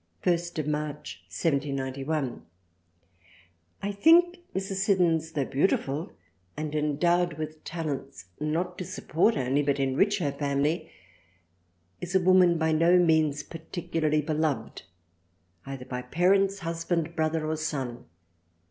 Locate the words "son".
17.55-18.05